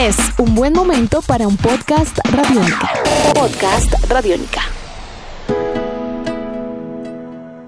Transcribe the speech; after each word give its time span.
Es 0.00 0.16
un 0.38 0.54
buen 0.54 0.74
momento 0.74 1.22
para 1.22 1.48
un 1.48 1.56
podcast 1.56 2.18
radiónica. 2.30 2.88
Podcast 3.34 3.92
radiónica. 4.08 4.60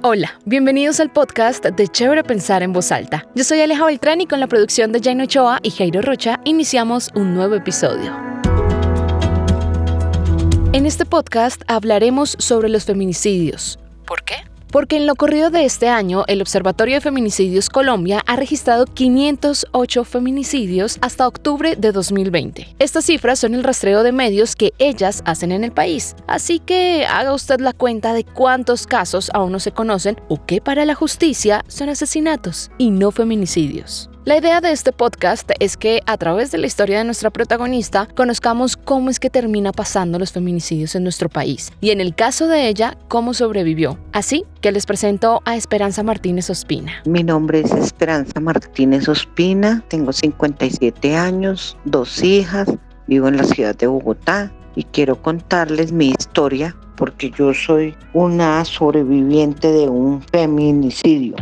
Hola, 0.03 0.39
bienvenidos 0.45 1.01
al 1.01 1.11
podcast 1.11 1.67
de 1.67 1.89
Chévere 1.89 2.23
Pensar 2.23 2.63
en 2.63 2.73
Voz 2.73 2.93
Alta. 2.93 3.27
Yo 3.35 3.43
soy 3.43 3.61
Aleja 3.63 3.85
Beltrán 3.85 4.21
y 4.21 4.29
con 4.29 4.39
la 4.39 4.47
producción 4.47 4.93
de 4.93 5.01
Jaino 5.01 5.25
Ochoa 5.25 5.59
y 5.65 5.73
Jairo 5.73 6.03
Rocha 6.03 6.39
iniciamos 6.45 7.11
un 7.17 7.35
nuevo 7.35 7.57
episodio. 7.57 8.17
En 10.73 10.87
este 10.87 11.07
podcast 11.07 11.63
hablaremos 11.67 12.37
sobre 12.39 12.69
los 12.69 12.85
feminicidios. 12.85 13.77
¿Por 14.07 14.23
qué? 14.23 14.37
Porque 14.71 14.97
en 14.97 15.07
lo 15.07 15.15
corrido 15.15 15.51
de 15.51 15.65
este 15.65 15.89
año, 15.89 16.25
el 16.27 16.41
Observatorio 16.41 16.97
de 16.97 17.01
Feminicidios 17.01 17.69
Colombia 17.69 18.23
ha 18.27 18.37
registrado 18.37 18.85
508 18.87 20.05
feminicidios 20.05 20.99
hasta 21.01 21.27
octubre 21.27 21.77
de 21.77 21.93
2020. 21.93 22.75
Estas 22.79 23.05
cifras 23.05 23.39
son 23.39 23.55
el 23.55 23.65
rastreo 23.65 24.03
de 24.03 24.13
medios 24.13 24.57
que 24.57 24.73
ellas 24.79 25.23
hacen 25.25 25.53
en 25.53 25.65
el 25.65 25.73
país, 25.73 26.15
así 26.27 26.59
que 26.59 27.07
haga 27.07 27.33
usted 27.33 27.61
la 27.61 27.73
cuenta 27.73 28.13
de 28.13 28.25
cuántos 28.25 28.87
casos 28.87 29.31
aún 29.33 29.53
no 29.53 29.61
se 29.61 29.73
conocen 29.73 30.21
o 30.29 30.45
que 30.45 30.61
para 30.61 30.85
la 30.85 30.95
justicia 30.95 31.65
son 31.69 31.89
asesinatos 31.89 32.71
y 32.79 32.91
no 32.91 33.11
feminicidios. 33.11 34.10
La 34.27 34.37
idea 34.37 34.61
de 34.61 34.71
este 34.71 34.93
podcast 34.93 35.51
es 35.61 35.79
que 35.79 36.03
a 36.05 36.19
través 36.19 36.51
de 36.51 36.59
la 36.59 36.67
historia 36.67 36.99
de 36.99 37.05
nuestra 37.05 37.31
protagonista 37.31 38.07
conozcamos 38.15 38.77
cómo 38.77 39.09
es 39.09 39.19
que 39.19 39.31
termina 39.31 39.73
pasando 39.73 40.19
los 40.19 40.31
feminicidios 40.31 40.95
en 40.95 41.05
nuestro 41.05 41.31
país 41.31 41.73
y 41.81 41.89
en 41.89 42.03
el 42.03 42.15
caso 42.15 42.47
de 42.47 42.69
ella, 42.69 42.99
cómo 43.09 43.33
sobrevivió. 43.33 43.99
Así 44.13 44.45
que 44.61 44.73
les 44.73 44.85
presento 44.85 45.41
a 45.47 45.57
Esperanza 45.57 46.03
Martínez 46.03 46.51
Ospina. 46.51 46.93
Mi 47.07 47.25
nombre 47.25 47.61
es 47.61 47.73
Esperanza 47.73 48.41
Martínez 48.41 49.09
Ospina, 49.09 49.83
tengo 49.89 50.13
57 50.13 51.17
años, 51.17 51.79
dos 51.87 52.23
hijas, 52.23 52.69
vivo 53.07 53.27
en 53.27 53.39
la 53.39 53.45
ciudad 53.45 53.75
de 53.75 53.87
Bogotá 53.87 54.53
y 54.77 54.85
quiero 54.85 55.21
contarles 55.23 55.93
mi 55.93 56.11
historia 56.11 56.77
porque 56.99 57.31
yo 57.31 57.55
soy 57.55 57.97
una 58.13 58.63
sobreviviente 58.67 59.73
de 59.73 59.89
un 59.89 60.21
feminicidio. 60.21 61.37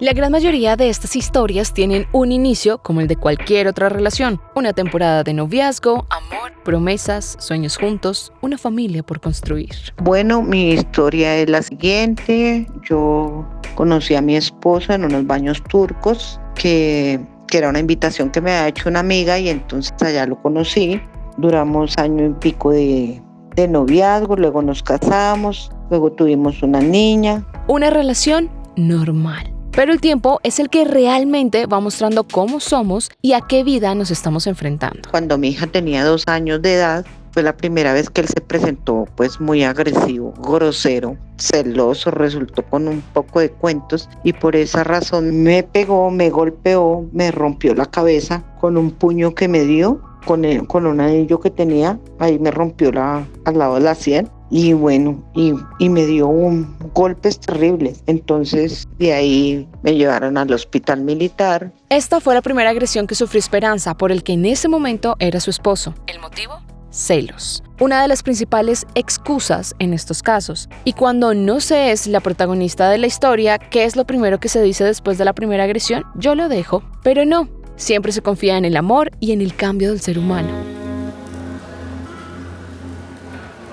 La 0.00 0.14
gran 0.14 0.32
mayoría 0.32 0.76
de 0.76 0.88
estas 0.88 1.14
historias 1.14 1.74
tienen 1.74 2.06
un 2.12 2.32
inicio 2.32 2.78
como 2.78 3.02
el 3.02 3.06
de 3.06 3.16
cualquier 3.16 3.68
otra 3.68 3.90
relación, 3.90 4.40
una 4.54 4.72
temporada 4.72 5.22
de 5.24 5.34
noviazgo, 5.34 6.06
amor, 6.08 6.52
promesas, 6.64 7.36
sueños 7.38 7.76
juntos, 7.76 8.32
una 8.40 8.56
familia 8.56 9.02
por 9.02 9.20
construir. 9.20 9.74
Bueno, 10.02 10.40
mi 10.40 10.70
historia 10.70 11.36
es 11.36 11.50
la 11.50 11.60
siguiente. 11.60 12.66
Yo 12.88 13.46
conocí 13.74 14.14
a 14.14 14.22
mi 14.22 14.36
esposo 14.36 14.94
en 14.94 15.04
unos 15.04 15.26
baños 15.26 15.62
turcos, 15.64 16.40
que, 16.54 17.20
que 17.46 17.58
era 17.58 17.68
una 17.68 17.80
invitación 17.80 18.30
que 18.30 18.40
me 18.40 18.52
había 18.52 18.68
hecho 18.68 18.88
una 18.88 19.00
amiga 19.00 19.38
y 19.38 19.50
entonces 19.50 19.92
allá 20.00 20.24
lo 20.24 20.40
conocí. 20.40 20.98
Duramos 21.36 21.98
año 21.98 22.24
y 22.24 22.32
pico 22.40 22.70
de, 22.70 23.22
de 23.54 23.68
noviazgo, 23.68 24.34
luego 24.34 24.62
nos 24.62 24.82
casamos, 24.82 25.70
luego 25.90 26.10
tuvimos 26.10 26.62
una 26.62 26.80
niña. 26.80 27.44
Una 27.66 27.90
relación 27.90 28.48
normal 28.76 29.49
pero 29.72 29.92
el 29.92 30.00
tiempo 30.00 30.40
es 30.42 30.58
el 30.58 30.68
que 30.68 30.84
realmente 30.84 31.66
va 31.66 31.80
mostrando 31.80 32.24
cómo 32.24 32.60
somos 32.60 33.10
y 33.22 33.32
a 33.32 33.40
qué 33.40 33.64
vida 33.64 33.94
nos 33.94 34.10
estamos 34.10 34.46
enfrentando. 34.46 35.08
Cuando 35.10 35.38
mi 35.38 35.48
hija 35.48 35.66
tenía 35.66 36.04
dos 36.04 36.24
años 36.26 36.60
de 36.62 36.74
edad, 36.74 37.06
fue 37.32 37.42
la 37.42 37.56
primera 37.56 37.92
vez 37.92 38.10
que 38.10 38.22
él 38.22 38.28
se 38.28 38.40
presentó 38.40 39.06
pues 39.14 39.40
muy 39.40 39.62
agresivo, 39.62 40.32
grosero, 40.42 41.16
celoso, 41.38 42.10
resultó 42.10 42.62
con 42.64 42.88
un 42.88 43.00
poco 43.12 43.40
de 43.40 43.50
cuentos 43.50 44.08
y 44.24 44.32
por 44.32 44.56
esa 44.56 44.82
razón 44.82 45.42
me 45.42 45.62
pegó, 45.62 46.10
me 46.10 46.30
golpeó, 46.30 47.08
me 47.12 47.30
rompió 47.30 47.74
la 47.74 47.86
cabeza 47.86 48.42
con 48.60 48.76
un 48.76 48.90
puño 48.90 49.34
que 49.34 49.46
me 49.46 49.64
dio, 49.64 50.02
con, 50.26 50.42
con 50.66 50.86
un 50.86 51.00
anillo 51.00 51.38
que 51.38 51.50
tenía, 51.50 51.98
ahí 52.18 52.38
me 52.38 52.50
rompió 52.50 52.90
la, 52.90 53.24
al 53.44 53.58
lado 53.58 53.76
de 53.76 53.80
la 53.80 53.94
sien 53.94 54.28
y 54.50 54.72
bueno, 54.72 55.22
y, 55.34 55.54
y, 55.78 55.88
me 55.88 56.06
dio 56.06 56.28
un 56.28 56.76
golpes 56.92 57.38
terribles. 57.38 58.02
Entonces 58.06 58.88
de 58.98 59.12
ahí 59.12 59.68
me 59.82 59.94
llevaron 59.94 60.36
al 60.36 60.52
hospital 60.52 61.02
militar. 61.02 61.72
Esta 61.88 62.20
fue 62.20 62.34
la 62.34 62.42
primera 62.42 62.70
agresión 62.70 63.06
que 63.06 63.14
sufrió 63.14 63.38
Esperanza 63.38 63.96
por 63.96 64.10
el 64.12 64.22
que 64.22 64.32
en 64.32 64.44
ese 64.44 64.68
momento 64.68 65.16
era 65.20 65.40
su 65.40 65.50
esposo. 65.50 65.94
¿El 66.06 66.18
motivo? 66.20 66.54
Celos. 66.90 67.62
Una 67.78 68.02
de 68.02 68.08
las 68.08 68.24
principales 68.24 68.84
excusas 68.96 69.74
en 69.78 69.94
estos 69.94 70.22
casos. 70.22 70.68
Y 70.84 70.94
cuando 70.94 71.34
no 71.34 71.60
se 71.60 71.92
es 71.92 72.08
la 72.08 72.18
protagonista 72.18 72.90
de 72.90 72.98
la 72.98 73.06
historia, 73.06 73.58
¿qué 73.58 73.84
es 73.84 73.94
lo 73.94 74.04
primero 74.04 74.40
que 74.40 74.48
se 74.48 74.60
dice 74.60 74.82
después 74.82 75.16
de 75.16 75.24
la 75.24 75.32
primera 75.32 75.64
agresión? 75.64 76.04
Yo 76.16 76.34
lo 76.34 76.48
dejo. 76.48 76.82
Pero 77.04 77.24
no, 77.24 77.48
siempre 77.76 78.10
se 78.10 78.22
confía 78.22 78.58
en 78.58 78.64
el 78.64 78.76
amor 78.76 79.12
y 79.20 79.30
en 79.30 79.40
el 79.40 79.54
cambio 79.54 79.90
del 79.90 80.00
ser 80.00 80.18
humano 80.18 80.79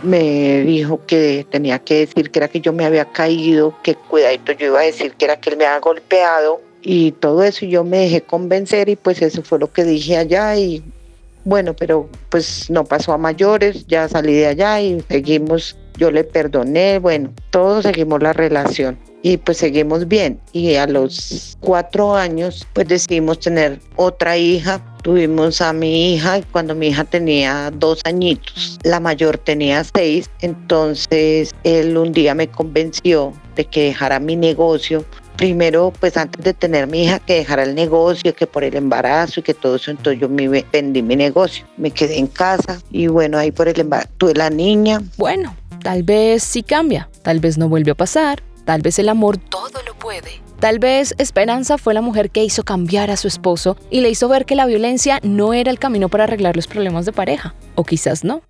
me 0.07 0.61
dijo 0.61 1.01
que 1.05 1.45
tenía 1.49 1.79
que 1.79 1.99
decir 1.99 2.31
que 2.31 2.39
era 2.39 2.47
que 2.47 2.61
yo 2.61 2.73
me 2.73 2.85
había 2.85 3.05
caído, 3.05 3.75
que 3.83 3.95
cuidadito 3.95 4.53
yo 4.53 4.67
iba 4.67 4.79
a 4.79 4.83
decir 4.83 5.13
que 5.13 5.25
era 5.25 5.39
que 5.39 5.49
él 5.51 5.57
me 5.57 5.65
había 5.65 5.79
golpeado 5.79 6.61
y 6.81 7.11
todo 7.11 7.43
eso 7.43 7.65
yo 7.65 7.83
me 7.83 7.99
dejé 7.99 8.21
convencer 8.21 8.89
y 8.89 8.95
pues 8.95 9.21
eso 9.21 9.43
fue 9.43 9.59
lo 9.59 9.71
que 9.71 9.83
dije 9.83 10.17
allá 10.17 10.55
y 10.55 10.83
bueno, 11.43 11.73
pero 11.73 12.09
pues 12.29 12.69
no 12.69 12.83
pasó 12.83 13.13
a 13.13 13.17
mayores, 13.17 13.87
ya 13.87 14.09
salí 14.09 14.33
de 14.33 14.47
allá 14.47 14.81
y 14.81 15.01
seguimos, 15.07 15.77
yo 15.97 16.11
le 16.11 16.23
perdoné, 16.23 16.99
bueno, 16.99 17.33
todos 17.51 17.83
seguimos 17.83 18.21
la 18.21 18.33
relación 18.33 18.97
y 19.33 19.37
pues 19.37 19.57
seguimos 19.57 20.07
bien. 20.07 20.39
Y 20.53 20.75
a 20.75 20.87
los 20.87 21.57
cuatro 21.59 22.15
años 22.15 22.65
pues 22.73 22.87
decidimos 22.87 23.39
tener 23.39 23.79
otra 23.95 24.37
hija. 24.37 24.81
Tuvimos 25.03 25.61
a 25.61 25.73
mi 25.73 26.13
hija 26.13 26.41
cuando 26.51 26.75
mi 26.75 26.87
hija 26.87 27.03
tenía 27.03 27.71
dos 27.71 28.01
añitos, 28.03 28.77
la 28.83 28.99
mayor 28.99 29.37
tenía 29.37 29.85
seis, 29.95 30.29
entonces 30.41 31.55
él 31.63 31.95
un 31.97 32.11
día 32.11 32.35
me 32.35 32.49
convenció 32.49 33.31
de 33.55 33.63
que 33.63 33.85
dejara 33.85 34.19
mi 34.19 34.35
negocio 34.35 35.05
primero, 35.37 35.93
pues 35.97 36.17
antes 36.17 36.43
de 36.43 36.53
tener 36.53 36.87
mi 36.87 37.03
hija, 37.03 37.19
que 37.19 37.35
dejara 37.35 37.63
el 37.63 37.75
negocio, 37.75 38.35
que 38.35 38.47
por 38.47 38.63
el 38.63 38.75
embarazo 38.75 39.39
y 39.39 39.43
que 39.43 39.53
todo 39.53 39.75
eso, 39.75 39.91
entonces 39.91 40.19
yo 40.19 40.27
me 40.27 40.47
vendí 40.47 41.01
mi 41.01 41.15
negocio. 41.15 41.65
Me 41.77 41.91
quedé 41.91 42.17
en 42.17 42.27
casa 42.27 42.81
y 42.91 43.07
bueno, 43.07 43.37
ahí 43.37 43.51
por 43.51 43.69
el 43.69 43.79
embarazo 43.79 44.09
tuve 44.17 44.33
la 44.33 44.49
niña. 44.49 45.01
Bueno, 45.15 45.55
tal 45.83 46.03
vez 46.03 46.43
sí 46.43 46.63
cambia, 46.63 47.07
tal 47.21 47.39
vez 47.39 47.57
no 47.57 47.69
vuelve 47.69 47.91
a 47.91 47.95
pasar, 47.95 48.41
Tal 48.67 48.81
vez 48.81 48.99
el 48.99 49.07
amor 49.07 49.37
todo 49.37 49.81
lo 49.85 49.93
puede. 49.93 50.41
Tal 50.59 50.77
vez 50.77 51.15
Esperanza 51.19 51.77
fue 51.77 51.93
la 51.93 52.01
mujer 52.01 52.31
que 52.31 52.43
hizo 52.43 52.63
cambiar 52.63 53.09
a 53.09 53.15
su 53.15 53.29
esposo 53.29 53.77
y 53.89 54.01
le 54.01 54.09
hizo 54.09 54.27
ver 54.27 54.43
que 54.43 54.55
la 54.55 54.65
violencia 54.65 55.21
no 55.23 55.53
era 55.53 55.71
el 55.71 55.79
camino 55.79 56.09
para 56.09 56.25
arreglar 56.25 56.57
los 56.57 56.67
problemas 56.67 57.05
de 57.05 57.13
pareja. 57.13 57.55
O 57.75 57.85
quizás 57.85 58.25
no. 58.25 58.41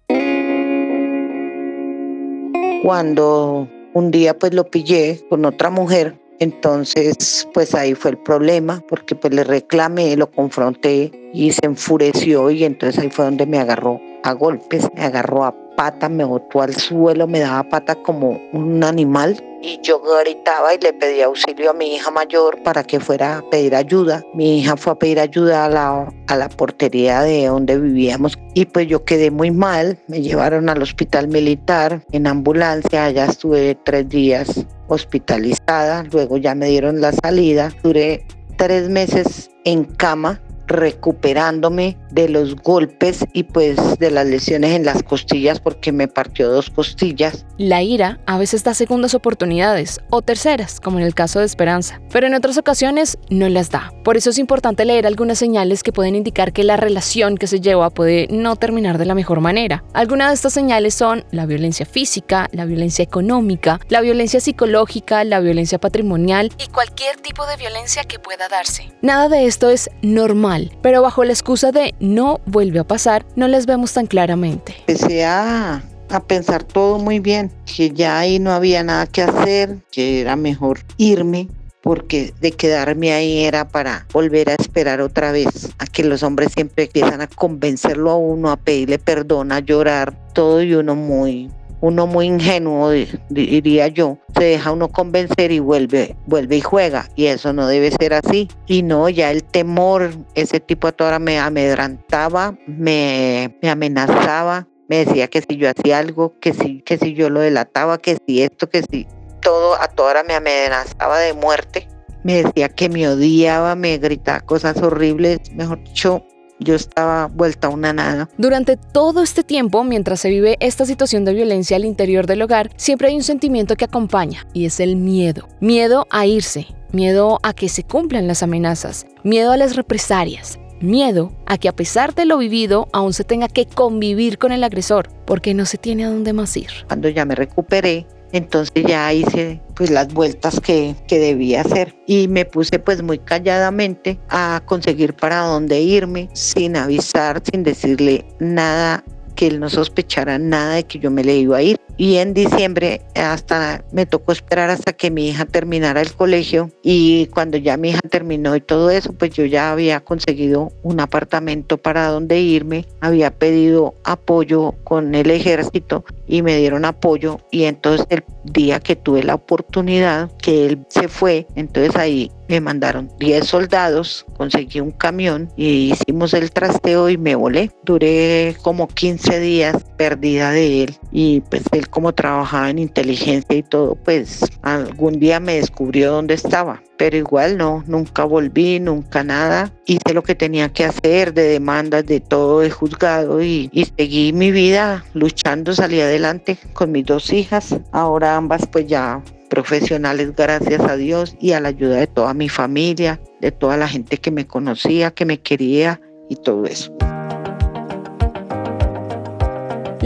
Cuando 2.82 3.70
un 3.94 4.10
día 4.10 4.36
pues 4.40 4.56
lo 4.56 4.64
pillé 4.64 5.24
con 5.30 5.46
otra 5.46 5.70
mujer, 5.70 6.20
entonces 6.40 7.48
pues 7.54 7.76
ahí 7.76 7.94
fue 7.94 8.10
el 8.10 8.18
problema 8.18 8.82
porque 8.90 9.14
pues 9.14 9.36
le 9.36 9.44
reclamé, 9.44 10.18
lo 10.18 10.32
confronté 10.32 11.12
y 11.32 11.52
se 11.52 11.68
enfureció 11.68 12.50
y 12.50 12.64
entonces 12.64 13.04
ahí 13.04 13.12
fue 13.12 13.26
donde 13.26 13.46
me 13.46 13.60
agarró 13.60 14.02
a 14.24 14.32
golpes, 14.32 14.88
me 14.96 15.04
agarró 15.04 15.46
a 15.46 15.54
pata, 15.76 16.10
me 16.10 16.24
botó 16.24 16.64
al 16.64 16.74
suelo, 16.74 17.28
me 17.28 17.42
daba 17.42 17.70
pata 17.70 17.94
como 17.94 18.42
un 18.52 18.84
animal 18.84 19.38
y 19.62 19.80
yo 19.82 20.02
gritaba 20.02 20.74
y 20.74 20.80
le 20.80 20.94
pedí 20.94 21.22
auxilio 21.22 21.72
a 21.72 21.74
mi 21.74 21.96
hija 21.96 22.12
mayor 22.12 22.62
para 22.64 22.84
que 22.84 23.00
fuera 23.00 23.40
a 23.40 23.50
pedir 23.50 23.76
ayuda. 23.76 24.24
Mi 24.34 24.60
hija 24.60 24.78
fue 24.78 24.94
a 24.94 24.96
pedir 24.96 25.20
ayuda 25.20 25.66
a 25.66 25.70
la, 25.70 26.14
a 26.28 26.36
la 26.36 26.50
portería 26.50 27.22
de 27.22 27.48
donde 27.48 27.78
vivíamos. 27.80 28.38
Y 28.54 28.66
pues 28.66 28.88
yo 28.88 29.04
quedé 29.04 29.32
muy 29.32 29.52
mal. 29.52 29.98
Me 30.08 30.22
llevaron 30.22 30.70
al 30.70 30.82
hospital 30.82 31.28
militar 31.28 32.02
en 32.12 32.28
ambulancia, 32.28 33.06
allá 33.06 33.26
estuve 33.26 33.76
tres 33.84 34.08
días 34.10 34.66
hospitalizada, 34.88 36.04
luego 36.12 36.38
ya 36.38 36.56
me 36.56 36.68
dieron 36.68 37.02
la 37.02 37.12
salida, 37.12 37.72
duré 37.84 38.26
tres 38.58 38.90
meses 38.90 39.52
en 39.66 39.84
cama 39.84 40.42
recuperándome 40.68 41.98
de 42.12 42.30
los 42.30 42.56
golpes 42.56 43.26
y 43.34 43.44
pues 43.44 43.78
de 44.00 44.12
las 44.12 44.28
lesiones 44.28 44.72
en 44.72 44.86
las 44.86 45.04
costillas 45.04 45.60
porque 45.60 45.92
me 45.92 46.08
partió 46.08 46.50
dos 46.50 46.70
costillas. 46.70 47.46
La 47.58 47.82
ira 47.82 48.20
a 48.26 48.38
veces 48.38 48.64
da 48.64 48.74
segundas 48.74 49.14
oportunidades 49.14 50.00
o 50.10 50.22
terceras, 50.22 50.80
como 50.80 51.00
en 51.00 51.06
el 51.06 51.16
caso 51.16 51.40
de 51.40 51.46
Esperanza, 51.46 52.02
pero 52.12 52.28
en 52.28 52.34
otras 52.34 52.58
ocasiones 52.58 53.18
no 53.30 53.50
las 53.50 53.72
da. 53.72 53.94
Por 54.04 54.18
eso 54.18 54.30
es 54.30 54.38
importante 54.38 54.86
leer 54.86 55.08
algunas 55.08 55.40
señales 55.40 55.84
que 55.84 55.94
pueden 55.94 56.16
indicar 56.16 56.54
que 56.54 56.64
la 56.64 56.78
relación 56.78 57.38
que 57.38 57.48
se 57.48 57.62
lleva 57.62 57.90
puede 57.90 58.28
no 58.30 58.56
terminar 58.56 58.98
de 58.98 59.06
la 59.06 59.16
mejor 59.16 59.40
manera. 59.40 59.84
Algunas 59.94 60.30
de 60.30 60.36
estas 60.36 60.54
señales 60.54 60.94
son 60.94 61.26
la 61.32 61.46
violencia 61.46 61.86
física, 61.86 62.50
la 62.52 62.66
violencia 62.66 63.04
económica, 63.04 63.80
la 63.90 64.02
violencia 64.02 64.40
psicológica, 64.40 65.24
la 65.24 65.40
violencia 65.40 65.80
patrimonial 65.80 66.52
y 66.58 66.68
cualquier 66.68 67.18
tipo 67.18 67.46
de 67.46 67.58
violencia 67.58 68.04
que 68.04 68.20
pueda 68.20 68.48
darse. 68.50 68.92
Nada 69.02 69.30
de 69.30 69.46
esto 69.46 69.70
es 69.70 69.90
normal 70.02 70.57
pero 70.82 71.02
bajo 71.02 71.24
la 71.24 71.34
excusa 71.34 71.72
de 71.72 71.96
no 72.00 72.40
vuelve 72.46 72.80
a 72.80 72.84
pasar, 72.84 73.26
no 73.36 73.48
les 73.48 73.66
vemos 73.66 73.94
tan 73.94 74.08
claramente. 74.08 74.76
Empecé 74.88 75.26
a, 75.26 75.84
a 76.10 76.24
pensar 76.24 76.64
todo 76.64 77.00
muy 77.00 77.20
bien, 77.20 77.52
que 77.66 77.92
ya 77.92 78.20
ahí 78.20 78.40
no 78.40 78.52
había 78.52 78.84
nada 78.84 79.08
que 79.08 79.24
hacer, 79.24 79.78
que 79.92 80.22
era 80.22 80.36
mejor 80.36 80.80
irme 80.98 81.48
porque 81.88 82.34
de 82.42 82.52
quedarme 82.52 83.14
ahí 83.14 83.46
era 83.46 83.70
para 83.70 84.06
volver 84.12 84.50
a 84.50 84.56
esperar 84.56 85.00
otra 85.00 85.32
vez 85.32 85.70
a 85.78 85.86
que 85.86 86.04
los 86.04 86.22
hombres 86.22 86.52
siempre 86.54 86.84
empiezan 86.84 87.22
a 87.22 87.28
convencerlo 87.28 88.12
a 88.12 88.18
uno, 88.18 88.52
a 88.52 88.58
pedirle 88.58 89.00
perdón, 89.00 89.54
a 89.54 89.60
llorar, 89.60 90.14
todo 90.34 90.62
y 90.62 90.74
uno 90.74 90.96
muy 90.96 91.50
uno 91.82 92.08
muy 92.08 92.26
ingenuo, 92.26 92.92
diría 93.30 93.88
yo, 93.88 94.18
se 94.38 94.44
deja 94.44 94.72
uno 94.72 94.90
convencer 94.90 95.52
y 95.52 95.60
vuelve, 95.60 96.16
vuelve 96.26 96.58
y 96.58 96.62
juega. 96.62 97.10
Y 97.16 97.28
eso 97.28 97.54
no 97.54 97.68
debe 97.68 97.92
ser 97.92 98.14
así. 98.14 98.48
Y 98.66 98.84
no, 98.84 99.10
ya 99.10 99.32
el 99.32 99.44
temor, 99.44 100.12
ese 100.36 100.60
tipo 100.60 100.88
a 100.88 100.92
toda 100.92 101.12
hora 101.12 101.20
me 101.20 101.40
amedrantaba, 101.40 102.58
me, 102.66 103.58
me 103.62 103.70
amenazaba, 103.70 104.68
me 104.90 105.06
decía 105.06 105.28
que 105.28 105.42
si 105.42 105.58
yo 105.58 105.70
hacía 105.70 106.00
algo, 106.00 106.34
que 106.40 106.54
si, 106.54 106.82
que 106.82 106.98
si 106.98 107.14
yo 107.14 107.30
lo 107.30 107.42
delataba, 107.42 107.98
que 107.98 108.18
si 108.26 108.42
esto, 108.42 108.70
que 108.70 108.84
si 108.84 109.08
todo, 109.42 109.80
a 109.82 109.88
toda 109.88 110.12
hora 110.12 110.24
me 110.24 110.34
amenazaba 110.34 111.20
de 111.20 111.34
muerte. 111.34 111.88
Me 112.24 112.44
decía 112.44 112.70
que 112.70 112.90
me 112.90 113.08
odiaba, 113.08 113.76
me 113.76 113.98
gritaba 113.98 114.42
cosas 114.42 114.82
horribles, 114.82 115.40
mejor 115.54 115.84
dicho, 115.84 116.26
yo 116.60 116.76
estaba 116.76 117.28
vuelta 117.28 117.68
a 117.68 117.70
una 117.70 117.94
nada. 117.94 118.30
Durante 118.38 118.78
todo 118.78 119.22
este 119.22 119.44
tiempo, 119.44 119.84
mientras 119.84 120.20
se 120.20 120.30
vive 120.30 120.58
esta 120.60 120.86
situación 120.86 121.26
de 121.26 121.34
violencia 121.34 121.78
al 121.78 121.86
interior 121.86 122.26
del 122.28 122.42
hogar, 122.42 122.72
siempre 122.78 123.10
hay 123.10 123.16
un 123.16 123.24
sentimiento 123.24 123.76
que 123.76 123.86
acompaña 123.86 124.48
y 124.54 124.66
es 124.66 124.80
el 124.80 124.96
miedo. 124.96 125.48
Miedo 125.60 126.08
a 126.10 126.26
irse, 126.26 126.68
miedo 126.92 127.40
a 127.44 127.54
que 127.54 127.70
se 127.70 127.84
cumplan 127.84 128.28
las 128.28 128.44
amenazas, 128.44 129.06
miedo 129.24 129.52
a 129.52 129.58
las 129.58 129.76
represalias, 129.76 130.60
miedo 130.82 131.32
a 131.46 131.58
que 131.58 131.70
a 131.70 131.76
pesar 131.76 132.14
de 132.14 132.26
lo 132.26 132.38
vivido 132.38 132.88
aún 132.94 133.14
se 133.14 133.24
tenga 133.24 133.48
que 133.48 133.66
convivir 133.66 134.38
con 134.38 134.52
el 134.52 134.64
agresor, 134.64 135.10
porque 135.26 135.54
no 135.54 135.66
se 135.66 135.78
tiene 135.78 136.06
a 136.06 136.10
dónde 136.10 136.34
más 136.34 136.56
ir. 136.58 136.70
Cuando 136.88 137.10
ya 137.10 137.26
me 137.26 137.36
recuperé, 137.36 138.06
entonces 138.32 138.84
ya 138.86 139.12
hice 139.14 139.62
pues 139.76 139.90
las 139.90 140.14
vueltas 140.14 140.60
que, 140.60 140.96
que, 141.08 141.20
debía 141.20 141.62
hacer 141.62 141.96
y 142.08 142.28
me 142.28 142.46
puse 142.46 142.80
pues 142.80 143.02
muy 143.02 143.20
calladamente 143.20 144.20
a 144.30 144.62
conseguir 144.66 145.14
para 145.14 145.42
dónde 145.42 145.80
irme 145.82 146.30
sin 146.34 146.76
avisar, 146.76 147.42
sin 147.50 147.64
decirle 147.64 148.26
nada 148.40 149.04
que 149.36 149.48
él 149.48 149.60
no 149.60 149.70
sospechara 149.70 150.40
nada 150.40 150.76
de 150.76 150.84
que 150.84 151.00
yo 151.00 151.12
me 151.12 151.24
le 151.24 151.38
iba 151.38 151.58
a 151.58 151.62
ir. 151.62 151.80
Y 151.98 152.18
en 152.18 152.34
diciembre 152.34 153.02
hasta 153.16 153.84
me 153.92 154.06
tocó 154.06 154.32
esperar 154.32 154.70
hasta 154.70 154.94
que 154.94 155.12
mi 155.12 155.30
hija 155.30 155.46
terminara 155.46 156.02
el 156.02 156.14
colegio. 156.14 156.70
Y 156.84 157.28
cuando 157.28 157.58
ya 157.58 157.78
mi 157.78 157.90
hija 157.90 158.02
terminó 158.10 158.56
y 158.56 158.62
todo 158.62 158.90
eso, 158.90 159.14
pues 159.14 159.32
yo 159.32 159.46
ya 159.46 159.72
había 159.72 160.00
conseguido 160.02 160.72
un 160.84 161.00
apartamento 161.00 161.78
para 161.78 162.08
donde 162.08 162.40
irme, 162.40 162.86
había 163.02 163.32
pedido 163.32 163.96
apoyo 164.04 164.74
con 164.84 165.16
el 165.16 165.32
ejército 165.32 166.06
y 166.28 166.42
me 166.42 166.58
dieron 166.58 166.86
apoyo. 166.86 167.40
Y 167.52 167.64
entonces 167.64 168.06
el 168.10 168.24
día 168.44 168.80
que 168.80 168.96
tuve 168.96 169.24
la 169.24 169.36
oportunidad 169.36 170.32
que 170.38 170.68
él 170.68 170.86
se 170.90 171.08
fue, 171.08 171.48
entonces 171.56 171.96
ahí 171.96 172.32
me 172.48 172.62
mandaron 172.62 173.12
10 173.20 173.46
soldados, 173.46 174.26
conseguí 174.38 174.80
un 174.80 174.92
camión 174.92 175.52
y 175.58 175.92
hicimos 175.92 176.34
el 176.34 176.52
trasteo 176.52 177.10
y 177.10 177.18
me 177.18 177.36
volé. 177.36 177.72
Duré 177.84 178.56
como 178.62 178.88
15 178.88 179.40
días 179.40 179.76
perdida 179.98 180.52
de 180.52 180.84
él. 180.84 180.96
Y 181.12 181.42
pues 181.42 181.64
él 181.72 181.87
como 181.88 182.14
trabajaba 182.14 182.70
en 182.70 182.80
inteligencia 182.80 183.58
y 183.58 183.64
todo, 183.64 183.96
pues 183.96 184.42
algún 184.62 185.20
día 185.20 185.40
me 185.40 185.56
descubrió 185.56 186.12
dónde 186.12 186.34
estaba. 186.34 186.82
Pero 186.98 187.16
igual 187.18 187.58
no, 187.58 187.84
nunca 187.88 188.24
volví, 188.24 188.80
nunca 188.80 189.24
nada. 189.24 189.72
Hice 189.86 190.14
lo 190.14 190.24
que 190.24 190.36
tenía 190.36 190.70
que 190.70 190.86
hacer 190.86 191.34
de 191.34 191.44
demandas, 191.44 192.06
de 192.06 192.20
todo, 192.20 192.62
de 192.62 192.72
juzgado 192.72 193.42
y, 193.42 193.70
y 193.72 193.86
seguí 193.86 194.34
mi 194.34 194.52
vida 194.52 195.06
luchando, 195.14 195.74
salí 195.74 196.02
adelante 196.02 196.58
con 196.74 196.92
mis 196.92 197.06
dos 197.06 197.32
hijas. 197.32 197.76
Ahora 197.92 198.36
ambas 198.36 198.66
pues 198.68 198.88
ya 198.88 199.22
profesionales, 199.48 200.36
gracias 200.36 200.82
a 200.82 200.96
Dios, 200.96 201.36
y 201.40 201.54
a 201.54 201.60
la 201.60 201.70
ayuda 201.70 201.98
de 201.98 202.08
toda 202.08 202.34
mi 202.34 202.50
familia, 202.50 203.20
de 203.42 203.52
toda 203.52 203.78
la 203.78 203.88
gente 203.88 204.18
que 204.18 204.32
me 204.32 204.46
conocía, 204.46 205.12
que 205.12 205.26
me 205.26 205.40
quería 205.40 206.02
y 206.30 206.36
todo 206.36 206.66
eso. 206.66 206.96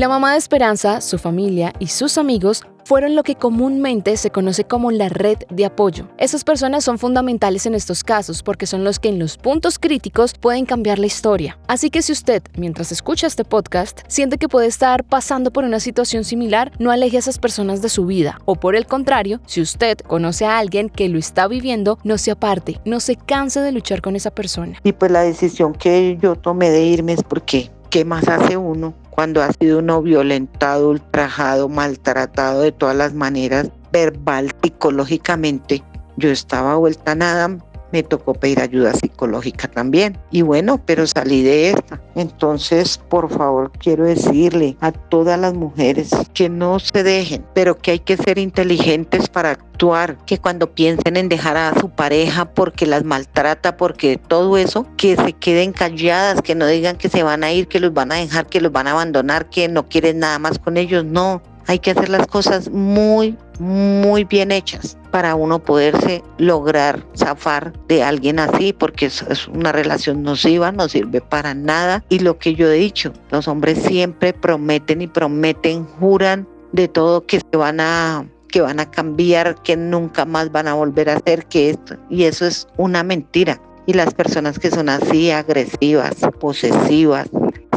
La 0.02 0.10
mamá 0.10 0.32
de 0.32 0.40
Esperanza, 0.40 1.00
su 1.00 1.20
familia 1.20 1.74
y 1.78 1.86
sus 1.86 2.18
amigos 2.18 2.64
fueron 2.86 3.16
lo 3.16 3.22
que 3.22 3.36
comúnmente 3.36 4.18
se 4.18 4.32
conoce 4.32 4.64
como 4.64 4.90
la 4.90 5.10
red 5.10 5.38
de 5.52 5.64
apoyo. 5.64 6.08
Esas 6.18 6.44
personas 6.44 6.84
son 6.84 6.98
fundamentales 6.98 7.68
en 7.68 7.76
estos 7.76 8.04
casos 8.04 8.42
porque 8.42 8.66
son 8.66 8.84
los 8.84 8.98
que 8.98 9.10
en 9.10 9.20
los 9.20 9.38
puntos 9.38 9.78
críticos 9.78 10.34
pueden 10.34 10.66
cambiar 10.66 10.98
la 10.98 11.06
historia. 11.06 11.60
Así 11.68 11.92
que 11.92 12.02
si 12.02 12.14
usted, 12.14 12.42
mientras 12.58 12.92
escucha 12.92 13.28
este 13.28 13.46
podcast, 13.46 14.00
siente 14.08 14.40
que 14.40 14.50
puede 14.50 14.66
estar 14.66 15.04
pasando 15.04 15.54
por 15.54 15.66
una 15.66 15.80
situación 15.80 16.24
similar, 16.24 16.72
no 16.80 16.90
aleje 16.90 17.18
a 17.18 17.20
esas 17.20 17.38
personas 17.38 17.84
de 17.84 17.90
su 17.90 18.08
vida. 18.08 18.40
O 18.46 18.56
por 18.56 18.76
el 18.76 18.88
contrario, 18.88 19.40
si 19.46 19.62
usted 19.62 20.00
conoce 20.00 20.46
a 20.46 20.58
alguien 20.58 20.90
que 20.90 21.10
lo 21.10 21.20
está 21.20 21.48
viviendo, 21.48 22.00
no 22.04 22.18
se 22.18 22.32
aparte, 22.32 22.82
no 22.86 23.02
se 23.02 23.18
canse 23.18 23.60
de 23.60 23.72
luchar 23.72 24.02
con 24.02 24.16
esa 24.16 24.32
persona. 24.32 24.80
Y 24.84 24.94
pues 24.94 25.12
la 25.12 25.22
decisión 25.22 25.76
que 25.76 26.18
yo 26.20 26.36
tomé 26.36 26.72
de 26.72 26.86
irme 26.86 27.14
es 27.14 27.22
porque, 27.22 27.70
¿qué 27.92 28.06
más 28.06 28.28
hace 28.28 28.58
uno? 28.58 28.96
cuando 29.12 29.44
ha 29.44 29.52
sido 29.52 29.80
uno 29.80 30.02
violentado, 30.02 30.90
ultrajado, 30.90 31.70
maltratado 31.70 32.62
de 32.62 32.72
todas 32.72 32.96
las 32.96 33.14
maneras, 33.14 33.70
verbal, 33.92 34.52
psicológicamente. 34.64 35.84
Yo 36.16 36.32
estaba 36.32 36.76
vuelta 36.78 37.14
nada, 37.14 37.58
me 37.92 38.04
tocó 38.04 38.34
pedir 38.34 38.60
ayuda 38.60 38.94
psicológica 38.94 39.68
también. 39.68 40.18
Y 40.32 40.42
bueno, 40.42 40.80
pero 40.86 41.06
salí 41.08 41.44
de 41.44 41.72
esta. 41.72 42.02
Entonces, 42.16 42.98
por 43.10 43.30
favor, 43.30 43.72
quiero 43.80 44.06
decirle 44.06 44.78
a 44.82 44.92
todas 44.92 45.40
las 45.40 45.54
mujeres 45.54 46.12
que 46.34 46.50
no 46.50 46.80
se 46.80 47.04
dejen, 47.04 47.46
pero 47.54 47.78
que 47.78 47.92
hay 47.92 48.00
que 48.00 48.18
ser 48.18 48.38
inteligentes 48.38 49.30
para 49.30 49.52
actuar, 49.52 50.18
que 50.26 50.38
cuando 50.38 50.72
piensen 50.74 51.18
en 51.18 51.30
dejar 51.30 51.58
a 51.58 51.80
su 51.80 51.90
pareja 51.90 52.46
porque 52.46 52.86
las 52.86 53.04
maltrata, 53.04 53.78
porque 53.78 54.18
todo 54.18 54.58
eso, 54.58 54.86
que 54.98 55.16
se 55.16 55.34
queden 55.34 55.74
calladas, 55.74 56.42
que 56.42 56.56
no 56.56 56.68
digan 56.68 56.98
que 56.98 57.10
se 57.10 57.24
van 57.24 57.44
a 57.44 57.52
ir, 57.52 57.68
que 57.68 57.80
los 57.80 57.94
van 57.94 58.12
a 58.12 58.16
dejar, 58.16 58.48
que 58.48 58.62
los 58.62 58.72
van 58.72 58.88
a 58.88 58.92
abandonar, 58.92 59.50
que 59.50 59.68
no 59.68 59.88
quieren 59.88 60.20
nada 60.20 60.40
más 60.40 60.60
con 60.60 60.78
ellos. 60.78 61.06
No, 61.06 61.42
hay 61.68 61.80
que 61.80 61.92
hacer 61.92 62.10
las 62.10 62.28
cosas 62.28 62.70
muy, 62.70 63.38
muy 63.60 64.24
bien 64.24 64.52
hechas 64.52 64.98
para 65.12 65.36
uno 65.36 65.60
poderse 65.60 66.24
lograr 66.38 67.06
zafar 67.16 67.74
de 67.88 68.04
alguien 68.04 68.40
así, 68.40 68.74
porque 68.74 69.08
es, 69.08 69.22
es, 69.24 69.48
una 69.48 69.72
relación 69.72 70.24
nociva, 70.24 70.72
no 70.72 70.88
sirve 70.88 71.22
para 71.22 71.54
nada. 71.54 72.04
Y 72.10 72.20
lo 72.20 72.38
que 72.38 72.56
yo 72.56 72.70
he 72.70 72.76
dicho, 72.76 73.14
los 73.30 73.48
hombres 73.48 73.80
siempre 73.84 74.34
prometen 74.34 75.02
y 75.02 75.08
prometen, 75.08 75.86
juran 76.00 76.48
de 76.72 76.88
todo 76.88 77.26
que 77.26 77.40
se 77.40 77.58
van 77.58 77.80
a 77.80 78.26
que 78.52 78.62
van 78.62 78.80
a 78.80 78.92
cambiar, 78.92 79.56
que 79.64 79.76
nunca 79.78 80.26
más 80.26 80.52
van 80.52 80.68
a 80.68 80.74
volver 80.74 81.10
a 81.10 81.16
hacer 81.16 81.46
que 81.46 81.72
esto. 81.72 81.96
Y 82.10 82.26
eso 82.26 82.46
es 82.46 82.68
una 82.78 83.02
mentira. 83.02 83.60
Y 83.88 83.94
las 83.94 84.14
personas 84.14 84.60
que 84.60 84.70
son 84.70 84.90
así, 84.90 85.32
agresivas, 85.32 86.16
posesivas, 86.40 87.30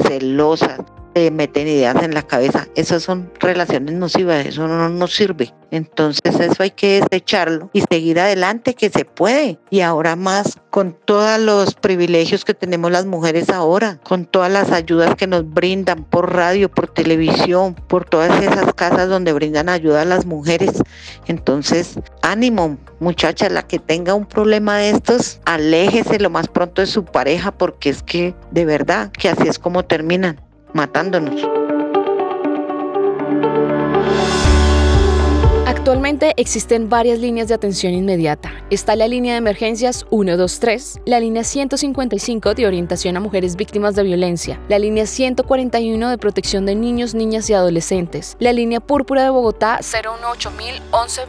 celosas, 0.06 0.80
se 1.14 1.30
meten 1.30 1.68
ideas 1.68 2.02
en 2.02 2.14
la 2.14 2.23
cabeza. 2.23 2.66
Esas 2.75 3.02
son 3.02 3.30
relaciones 3.40 3.94
nocivas, 3.94 4.47
eso 4.47 4.66
no 4.66 4.88
nos 4.88 5.14
sirve. 5.14 5.52
Entonces 5.71 6.38
eso 6.38 6.62
hay 6.62 6.71
que 6.71 7.00
desecharlo 7.00 7.68
y 7.73 7.83
seguir 7.90 8.21
adelante 8.21 8.75
que 8.75 8.90
se 8.90 9.04
puede. 9.04 9.59
Y 9.71 9.80
ahora 9.80 10.14
más 10.14 10.59
con 10.71 10.97
todos 11.04 11.40
los 11.40 11.75
privilegios 11.75 12.44
que 12.44 12.54
tenemos 12.54 12.92
las 12.92 13.06
mujeres 13.06 13.49
ahora, 13.49 13.99
con 14.04 14.25
todas 14.25 14.52
las 14.52 14.71
ayudas 14.71 15.16
que 15.16 15.26
nos 15.26 15.49
brindan 15.52 16.04
por 16.04 16.33
radio, 16.33 16.68
por 16.68 16.87
televisión, 16.87 17.75
por 17.75 18.04
todas 18.04 18.40
esas 18.40 18.73
casas 18.75 19.09
donde 19.09 19.33
brindan 19.33 19.68
ayuda 19.68 20.02
a 20.02 20.04
las 20.04 20.26
mujeres. 20.26 20.80
Entonces, 21.26 21.99
ánimo, 22.23 22.78
muchacha, 23.00 23.49
la 23.49 23.66
que 23.66 23.80
tenga 23.80 24.14
un 24.14 24.26
problema 24.26 24.78
de 24.78 24.90
estos, 24.90 25.40
aléjese 25.44 26.21
lo 26.21 26.30
más 26.30 26.47
pronto 26.47 26.83
de 26.83 26.87
su 26.87 27.04
pareja 27.04 27.50
porque 27.50 27.90
es 27.90 28.02
que 28.02 28.35
de 28.52 28.64
verdad 28.64 29.11
que 29.11 29.28
así 29.28 29.49
es 29.49 29.59
como 29.59 29.85
terminan 29.85 30.40
matándonos. 30.75 31.74
Actualmente 35.84 36.32
existen 36.38 36.88
varias 36.88 37.18
líneas 37.18 37.48
de 37.48 37.54
atención 37.54 37.92
inmediata. 37.92 38.50
Está 38.70 38.96
la 38.96 39.06
línea 39.06 39.34
de 39.34 39.38
emergencias 39.38 40.06
123, 40.08 41.00
la 41.04 41.20
línea 41.20 41.44
155 41.44 42.54
de 42.54 42.66
orientación 42.66 43.18
a 43.18 43.20
mujeres 43.20 43.54
víctimas 43.54 43.94
de 43.94 44.02
violencia, 44.02 44.58
la 44.70 44.78
línea 44.78 45.04
141 45.04 46.08
de 46.08 46.16
protección 46.16 46.64
de 46.64 46.74
niños, 46.74 47.14
niñas 47.14 47.50
y 47.50 47.52
adolescentes, 47.52 48.34
la 48.40 48.54
línea 48.54 48.80
púrpura 48.80 49.24
de 49.24 49.28
Bogotá 49.28 49.78
018 49.82 50.52
11 50.90 51.20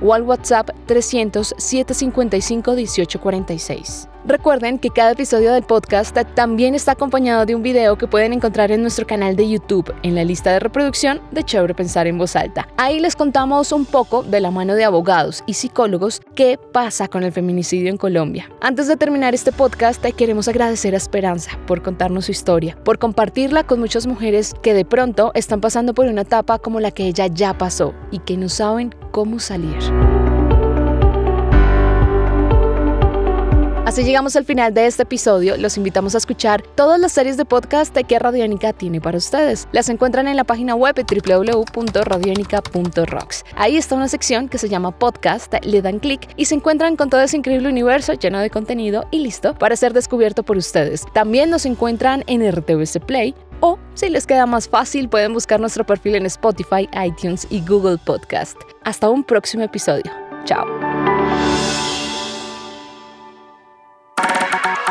o 0.00 0.14
al 0.14 0.22
WhatsApp 0.22 0.70
300 0.86 1.54
755 1.58 2.72
1846. 2.72 4.08
Recuerden 4.28 4.78
que 4.78 4.90
cada 4.90 5.12
episodio 5.12 5.54
del 5.54 5.62
podcast 5.62 6.14
también 6.34 6.74
está 6.74 6.92
acompañado 6.92 7.46
de 7.46 7.54
un 7.54 7.62
video 7.62 7.96
que 7.96 8.06
pueden 8.06 8.34
encontrar 8.34 8.70
en 8.70 8.82
nuestro 8.82 9.06
canal 9.06 9.36
de 9.36 9.48
YouTube 9.48 9.94
en 10.02 10.14
la 10.14 10.22
lista 10.22 10.52
de 10.52 10.58
reproducción 10.58 11.22
de 11.30 11.44
Chévere 11.44 11.74
Pensar 11.74 12.06
en 12.06 12.18
Voz 12.18 12.36
Alta. 12.36 12.68
Ahí 12.76 13.00
les 13.00 13.16
contamos 13.18 13.72
un 13.72 13.84
poco 13.84 14.22
de 14.22 14.40
la 14.40 14.50
mano 14.50 14.74
de 14.74 14.84
abogados 14.84 15.42
y 15.44 15.54
psicólogos 15.54 16.22
qué 16.34 16.58
pasa 16.72 17.08
con 17.08 17.24
el 17.24 17.32
feminicidio 17.32 17.90
en 17.90 17.98
Colombia. 17.98 18.48
Antes 18.62 18.86
de 18.86 18.96
terminar 18.96 19.34
este 19.34 19.52
podcast, 19.52 20.02
queremos 20.16 20.48
agradecer 20.48 20.94
a 20.94 20.98
Esperanza 20.98 21.58
por 21.66 21.82
contarnos 21.82 22.26
su 22.26 22.32
historia, 22.32 22.78
por 22.84 22.98
compartirla 22.98 23.64
con 23.64 23.80
muchas 23.80 24.06
mujeres 24.06 24.54
que 24.62 24.72
de 24.72 24.84
pronto 24.84 25.32
están 25.34 25.60
pasando 25.60 25.92
por 25.92 26.06
una 26.06 26.22
etapa 26.22 26.58
como 26.58 26.80
la 26.80 26.92
que 26.92 27.06
ella 27.06 27.26
ya 27.26 27.58
pasó 27.58 27.92
y 28.10 28.20
que 28.20 28.36
no 28.36 28.48
saben 28.48 28.94
cómo 29.10 29.40
salir. 29.40 29.78
Así 33.88 34.04
llegamos 34.04 34.36
al 34.36 34.44
final 34.44 34.74
de 34.74 34.84
este 34.84 35.04
episodio. 35.04 35.56
Los 35.56 35.78
invitamos 35.78 36.14
a 36.14 36.18
escuchar 36.18 36.60
todas 36.60 37.00
las 37.00 37.10
series 37.10 37.38
de 37.38 37.46
podcast 37.46 37.96
que 37.96 38.18
Radiónica 38.18 38.74
tiene 38.74 39.00
para 39.00 39.16
ustedes. 39.16 39.66
Las 39.72 39.88
encuentran 39.88 40.28
en 40.28 40.36
la 40.36 40.44
página 40.44 40.74
web 40.74 40.94
www.radionica.rocks. 40.94 43.44
Ahí 43.56 43.78
está 43.78 43.94
una 43.94 44.08
sección 44.08 44.50
que 44.50 44.58
se 44.58 44.68
llama 44.68 44.98
podcast, 44.98 45.54
le 45.62 45.80
dan 45.80 46.00
clic 46.00 46.28
y 46.36 46.44
se 46.44 46.54
encuentran 46.54 46.96
con 46.96 47.08
todo 47.08 47.22
ese 47.22 47.38
increíble 47.38 47.70
universo 47.70 48.12
lleno 48.12 48.40
de 48.40 48.50
contenido 48.50 49.06
y 49.10 49.20
listo 49.20 49.54
para 49.54 49.74
ser 49.74 49.94
descubierto 49.94 50.42
por 50.42 50.58
ustedes. 50.58 51.06
También 51.14 51.48
nos 51.48 51.64
encuentran 51.64 52.24
en 52.26 52.46
RTVC 52.46 53.00
Play, 53.00 53.34
o, 53.60 53.78
si 53.94 54.10
les 54.10 54.26
queda 54.26 54.44
más 54.44 54.68
fácil, 54.68 55.08
pueden 55.08 55.32
buscar 55.32 55.60
nuestro 55.60 55.86
perfil 55.86 56.16
en 56.16 56.26
Spotify, 56.26 56.86
iTunes 57.06 57.46
y 57.48 57.64
Google 57.64 57.96
Podcast. 57.96 58.58
Hasta 58.84 59.08
un 59.08 59.24
próximo 59.24 59.62
episodio. 59.62 60.12
Chao. 60.44 60.66